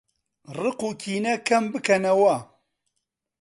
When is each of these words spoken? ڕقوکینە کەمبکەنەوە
ڕقوکینە 0.61 1.33
کەمبکەنەوە 1.47 2.35